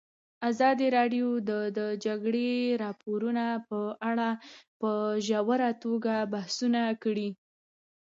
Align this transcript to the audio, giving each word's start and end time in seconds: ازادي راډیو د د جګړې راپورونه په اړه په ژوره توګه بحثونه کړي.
ازادي 0.49 0.87
راډیو 0.97 1.27
د 1.49 1.51
د 1.77 1.79
جګړې 2.05 2.51
راپورونه 2.83 3.45
په 3.69 3.79
اړه 4.09 4.29
په 4.79 4.91
ژوره 5.27 5.69
توګه 5.83 6.13
بحثونه 6.33 6.81
کړي. 7.03 7.29